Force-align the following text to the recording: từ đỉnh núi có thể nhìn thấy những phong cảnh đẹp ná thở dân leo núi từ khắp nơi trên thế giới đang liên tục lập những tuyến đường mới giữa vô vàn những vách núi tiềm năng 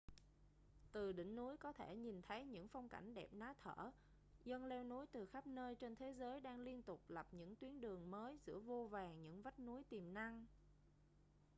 từ 0.91 1.11
đỉnh 1.11 1.35
núi 1.35 1.57
có 1.57 1.73
thể 1.73 1.95
nhìn 1.95 2.21
thấy 2.21 2.45
những 2.45 2.67
phong 2.67 2.89
cảnh 2.89 3.13
đẹp 3.13 3.27
ná 3.33 3.53
thở 3.63 3.91
dân 4.45 4.65
leo 4.65 4.83
núi 4.83 5.05
từ 5.11 5.25
khắp 5.25 5.47
nơi 5.47 5.75
trên 5.75 5.95
thế 5.95 6.11
giới 6.19 6.39
đang 6.41 6.59
liên 6.59 6.83
tục 6.83 7.01
lập 7.07 7.27
những 7.31 7.55
tuyến 7.55 7.81
đường 7.81 8.11
mới 8.11 8.39
giữa 8.45 8.59
vô 8.59 8.87
vàn 8.91 9.21
những 9.23 9.41
vách 9.41 9.59
núi 9.59 9.83
tiềm 9.89 10.13
năng 10.13 10.45